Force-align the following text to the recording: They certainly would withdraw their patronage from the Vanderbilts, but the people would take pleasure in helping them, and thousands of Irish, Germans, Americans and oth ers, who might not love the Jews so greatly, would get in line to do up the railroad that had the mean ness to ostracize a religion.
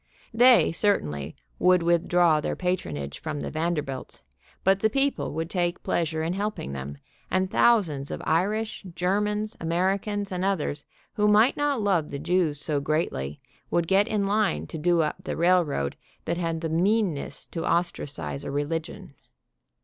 They 0.33 0.71
certainly 0.71 1.35
would 1.59 1.83
withdraw 1.83 2.41
their 2.41 2.55
patronage 2.55 3.19
from 3.19 3.39
the 3.39 3.51
Vanderbilts, 3.51 4.23
but 4.63 4.79
the 4.79 4.89
people 4.89 5.31
would 5.35 5.47
take 5.47 5.83
pleasure 5.83 6.23
in 6.23 6.33
helping 6.33 6.71
them, 6.73 6.97
and 7.29 7.51
thousands 7.51 8.09
of 8.09 8.19
Irish, 8.25 8.81
Germans, 8.95 9.55
Americans 9.61 10.31
and 10.31 10.43
oth 10.43 10.59
ers, 10.61 10.85
who 11.13 11.27
might 11.27 11.55
not 11.55 11.81
love 11.81 12.09
the 12.09 12.17
Jews 12.17 12.59
so 12.59 12.79
greatly, 12.79 13.41
would 13.69 13.85
get 13.87 14.07
in 14.07 14.25
line 14.25 14.65
to 14.65 14.79
do 14.79 15.03
up 15.03 15.23
the 15.23 15.37
railroad 15.37 15.95
that 16.25 16.37
had 16.39 16.61
the 16.61 16.69
mean 16.69 17.13
ness 17.13 17.45
to 17.51 17.63
ostracize 17.63 18.43
a 18.43 18.49
religion. 18.49 19.13